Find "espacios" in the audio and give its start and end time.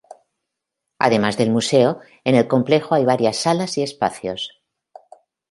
3.83-4.59